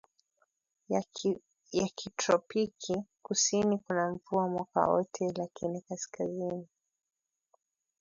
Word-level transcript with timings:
ya 1.73 1.87
kitropiki 1.95 3.03
Kusini 3.21 3.77
kuna 3.77 4.11
mvua 4.11 4.47
mwaka 4.47 4.87
wote 4.87 5.31
lakini 5.35 5.81
kaskazini 5.81 6.67